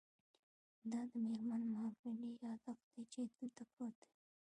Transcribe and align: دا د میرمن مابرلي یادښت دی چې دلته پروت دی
دا 0.91 1.01
د 1.11 1.13
میرمن 1.25 1.61
مابرلي 1.75 2.31
یادښت 2.43 2.85
دی 2.93 3.03
چې 3.13 3.19
دلته 3.37 3.63
پروت 3.71 3.95
دی 4.01 4.09